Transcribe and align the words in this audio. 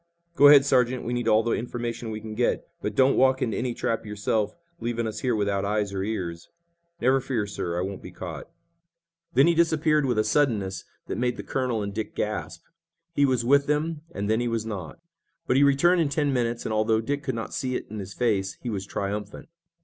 "Go 0.35 0.47
ahead, 0.47 0.65
Sergeant. 0.65 1.03
We 1.05 1.13
need 1.13 1.27
all 1.27 1.43
the 1.43 1.51
information 1.51 2.09
we 2.09 2.19
can 2.21 2.33
get, 2.33 2.67
but 2.81 2.95
don't 2.95 3.15
walk 3.17 3.39
into 3.39 3.55
any 3.55 3.75
trap 3.75 4.03
yourself, 4.03 4.55
leaving 4.79 5.05
us 5.05 5.19
here 5.19 5.35
without 5.35 5.63
eyes 5.63 5.93
or 5.93 6.01
ears." 6.01 6.49
"Never 6.99 7.21
fear, 7.21 7.45
sir. 7.45 7.77
I 7.77 7.83
won't 7.83 8.01
be 8.01 8.09
caught." 8.09 8.49
Then 9.35 9.45
he 9.45 9.53
disappeared 9.53 10.07
with 10.07 10.17
a 10.17 10.23
suddenness 10.23 10.85
that 11.05 11.19
made 11.19 11.37
the 11.37 11.43
colonel 11.43 11.83
and 11.83 11.93
Dick 11.93 12.15
gasp. 12.15 12.63
He 13.13 13.27
was 13.27 13.45
with 13.45 13.67
them, 13.67 14.01
and 14.11 14.27
then 14.27 14.39
he 14.39 14.47
was 14.47 14.65
not. 14.65 14.97
But 15.45 15.55
he 15.55 15.63
returned 15.63 16.01
in 16.01 16.09
ten 16.09 16.33
minutes, 16.33 16.65
and, 16.65 16.73
although 16.73 16.99
Dick 16.99 17.21
could 17.21 17.35
not 17.35 17.53
see 17.53 17.75
it 17.75 17.85
in 17.91 17.99
his 17.99 18.15
face, 18.15 18.57
he 18.63 18.71
was 18.71 18.87
triumphant. 18.87 19.49